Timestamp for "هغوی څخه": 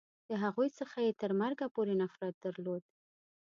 0.43-0.97